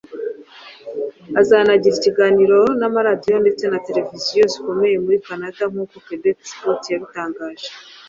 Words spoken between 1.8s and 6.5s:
ikiganiro n’amaradiyo ndetse na Televiziyo zikomeye muri Canada nk’uko Quebec